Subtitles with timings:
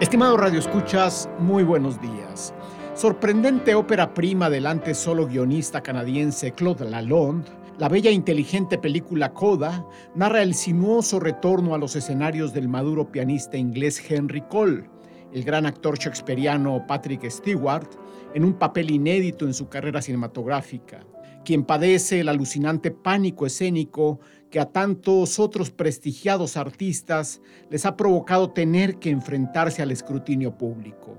[0.00, 2.54] Estimado Radio Escuchas, muy buenos días.
[2.94, 9.34] Sorprendente ópera prima del antes solo guionista canadiense Claude Lalonde, la bella e inteligente película
[9.34, 9.84] Coda
[10.14, 14.88] narra el sinuoso retorno a los escenarios del maduro pianista inglés Henry Cole,
[15.32, 17.88] el gran actor shakespeariano Patrick Stewart,
[18.34, 21.06] en un papel inédito en su carrera cinematográfica,
[21.44, 24.20] quien padece el alucinante pánico escénico
[24.50, 31.16] que a tantos otros prestigiados artistas les ha provocado tener que enfrentarse al escrutinio público.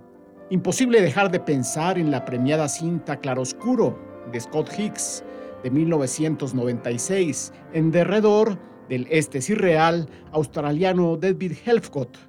[0.50, 4.00] Imposible dejar de pensar en la premiada cinta Claroscuro
[4.32, 5.24] de Scott Hicks
[5.64, 12.29] de 1996, en derredor del este irreal australiano David Helfgott,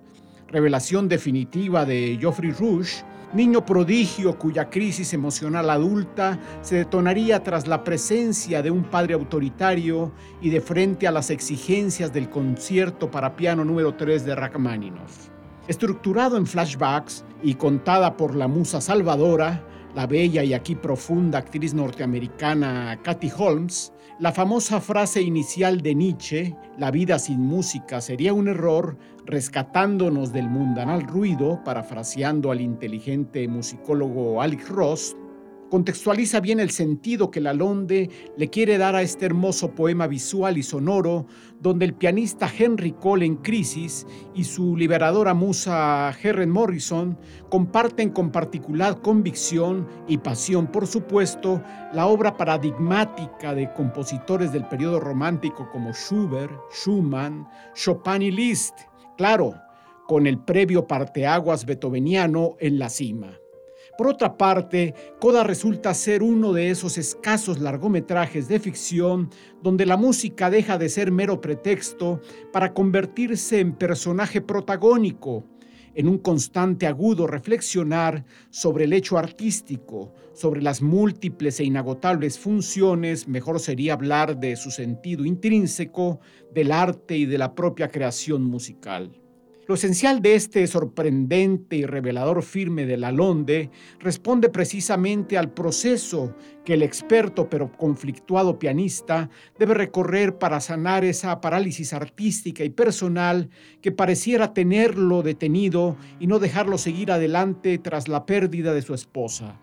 [0.51, 7.85] revelación definitiva de Geoffrey Rush, niño prodigio cuya crisis emocional adulta se detonaría tras la
[7.85, 13.65] presencia de un padre autoritario y de frente a las exigencias del concierto para piano
[13.65, 15.29] número 3 de Rachmaninoff.
[15.69, 21.74] Estructurado en flashbacks y contada por la musa salvadora, la bella y aquí profunda actriz
[21.74, 28.49] norteamericana Kathy Holmes, la famosa frase inicial de Nietzsche, la vida sin música sería un
[28.49, 35.16] error, rescatándonos del mundanal ruido, parafraseando al inteligente musicólogo Alex Ross,
[35.71, 40.62] contextualiza bien el sentido que Lalonde le quiere dar a este hermoso poema visual y
[40.62, 41.27] sonoro,
[41.60, 47.16] donde el pianista Henry Cole en crisis y su liberadora musa Herren Morrison
[47.49, 51.62] comparten con particular convicción y pasión, por supuesto,
[51.95, 58.74] la obra paradigmática de compositores del periodo romántico como Schubert, Schumann, Chopin y Liszt,
[59.16, 59.55] claro,
[60.09, 63.38] con el previo parteaguas beethoveniano en la cima.
[63.99, 69.31] Por otra parte, Coda resulta ser uno de esos escasos largometrajes de ficción
[69.62, 72.21] donde la música deja de ser mero pretexto
[72.53, 75.44] para convertirse en personaje protagónico,
[75.94, 83.28] en un constante agudo reflexionar sobre el hecho artístico, sobre las múltiples e inagotables funciones,
[83.28, 86.21] mejor sería hablar de su sentido intrínseco,
[86.55, 89.21] del arte y de la propia creación musical.
[89.71, 93.71] Lo esencial de este sorprendente y revelador firme de Lalonde
[94.01, 101.41] responde precisamente al proceso que el experto pero conflictuado pianista debe recorrer para sanar esa
[101.41, 103.49] parálisis artística y personal
[103.81, 109.61] que pareciera tenerlo detenido y no dejarlo seguir adelante tras la pérdida de su esposa.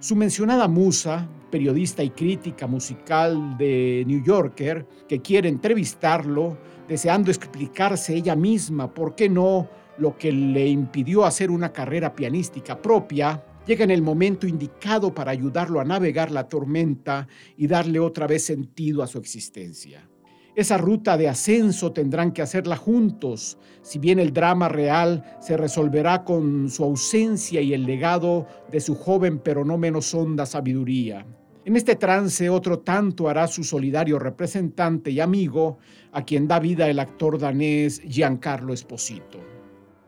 [0.00, 6.56] Su mencionada musa, periodista y crítica musical de New Yorker, que quiere entrevistarlo,
[6.90, 12.82] deseando explicarse ella misma por qué no lo que le impidió hacer una carrera pianística
[12.82, 18.26] propia, llega en el momento indicado para ayudarlo a navegar la tormenta y darle otra
[18.26, 20.10] vez sentido a su existencia.
[20.56, 26.24] Esa ruta de ascenso tendrán que hacerla juntos, si bien el drama real se resolverá
[26.24, 31.24] con su ausencia y el legado de su joven pero no menos honda sabiduría.
[31.70, 35.78] En este trance otro tanto hará su solidario representante y amigo,
[36.10, 39.38] a quien da vida el actor danés Giancarlo Esposito.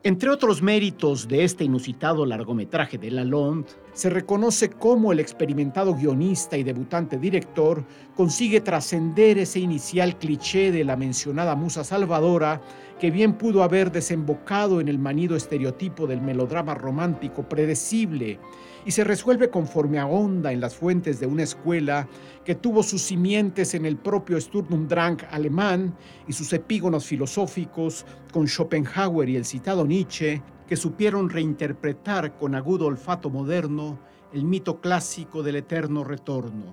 [0.03, 6.57] Entre otros méritos de este inusitado largometraje de Lalonde, se reconoce cómo el experimentado guionista
[6.57, 7.85] y debutante director
[8.17, 12.61] consigue trascender ese inicial cliché de la mencionada musa salvadora
[12.99, 18.41] que bien pudo haber desembocado en el manido estereotipo del melodrama romántico predecible
[18.85, 22.09] y se resuelve conforme ahonda en las fuentes de una escuela
[22.45, 25.95] que tuvo sus simientes en el propio Sturm Drang alemán
[26.27, 32.87] y sus epígonos filosóficos con Schopenhauer y el citado Nietzsche, que supieron reinterpretar con agudo
[32.87, 33.99] olfato moderno
[34.33, 36.73] el mito clásico del eterno retorno.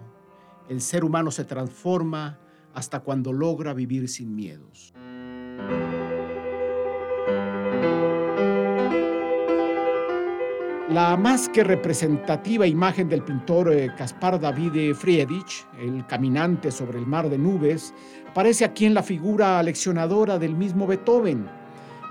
[0.70, 2.40] El ser humano se transforma
[2.74, 4.94] hasta cuando logra vivir sin miedos.
[10.90, 17.06] La más que representativa imagen del pintor eh, Caspar David Friedrich, el caminante sobre el
[17.06, 17.94] mar de nubes,
[18.28, 21.48] aparece aquí en la figura leccionadora del mismo Beethoven,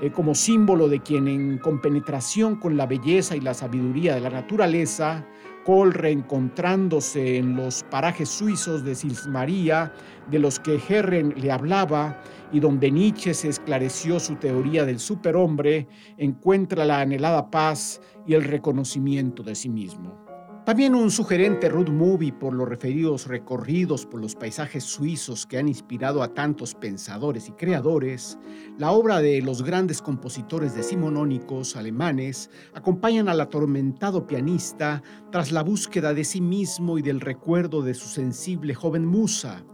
[0.01, 4.31] eh, como símbolo de quien en compenetración con la belleza y la sabiduría de la
[4.31, 5.27] naturaleza
[5.69, 9.93] Cole reencontrándose en los parajes suizos de Sils María,
[10.31, 15.87] de los que Herren le hablaba y donde Nietzsche se esclareció su teoría del superhombre,
[16.17, 20.28] encuentra la anhelada paz y el reconocimiento de sí mismo.
[20.69, 25.67] También un sugerente road movie por los referidos recorridos por los paisajes suizos que han
[25.67, 28.39] inspirado a tantos pensadores y creadores,
[28.77, 36.13] la obra de los grandes compositores decimonónicos alemanes acompañan al atormentado pianista tras la búsqueda
[36.13, 39.65] de sí mismo y del recuerdo de su sensible joven musa,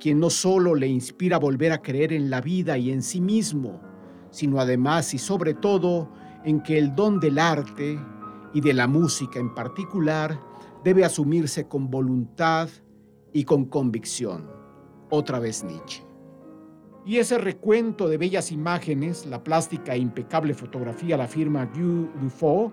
[0.00, 3.20] quien no solo le inspira a volver a creer en la vida y en sí
[3.20, 3.82] mismo,
[4.30, 6.10] sino además y sobre todo
[6.42, 7.98] en que el don del arte
[8.54, 10.40] y de la música en particular
[10.84, 12.68] debe asumirse con voluntad
[13.32, 14.50] y con convicción.
[15.10, 16.04] Otra vez Nietzsche.
[17.06, 22.72] Y ese recuento de bellas imágenes, la plástica e impecable fotografía la firma Guy Dufaux,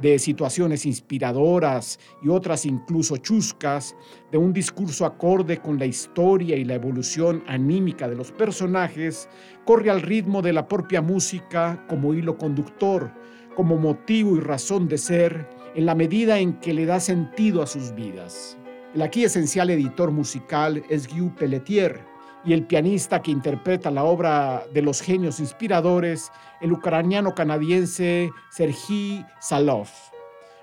[0.00, 3.96] de situaciones inspiradoras y otras incluso chuscas,
[4.30, 9.28] de un discurso acorde con la historia y la evolución anímica de los personajes,
[9.64, 13.12] corre al ritmo de la propia música como hilo conductor,
[13.54, 17.66] como motivo y razón de ser, en la medida en que le da sentido a
[17.66, 18.56] sus vidas.
[18.94, 22.00] El aquí esencial editor musical es Guy Pelletier
[22.44, 26.30] y el pianista que interpreta la obra de los genios inspiradores,
[26.60, 29.88] el ucraniano canadiense Sergi Salov.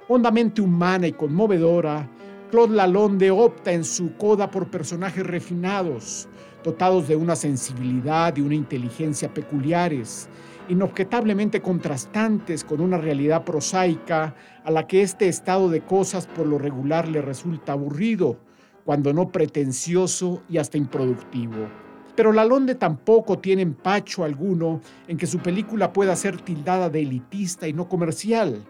[0.08, 2.08] Hondamente humana y conmovedora,
[2.52, 6.28] Claude Lalonde opta en su coda por personajes refinados,
[6.64, 10.30] dotados de una sensibilidad y una inteligencia peculiares,
[10.72, 14.34] inobjetablemente contrastantes con una realidad prosaica
[14.64, 18.40] a la que este estado de cosas por lo regular le resulta aburrido,
[18.86, 21.68] cuando no pretencioso y hasta improductivo.
[22.16, 24.80] Pero Lalonde tampoco tiene empacho alguno
[25.10, 28.64] en que su película pueda ser tildada de elitista y no comercial,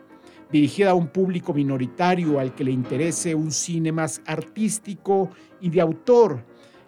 [0.52, 5.82] dirigida a un público minoritario al que le interese un cine más artístico y de
[5.82, 6.44] autor,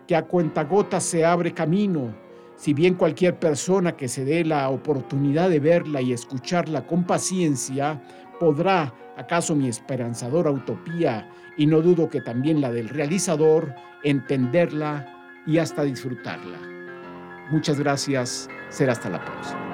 [0.08, 2.23] que a cuentagotas se abre camino,
[2.56, 8.02] si bien cualquier persona que se dé la oportunidad de verla y escucharla con paciencia
[8.40, 13.74] podrá, acaso mi esperanzadora utopía, y no dudo que también la del realizador,
[14.04, 15.08] entenderla
[15.46, 16.60] y hasta disfrutarla.
[17.52, 19.73] Muchas gracias, será hasta la próxima.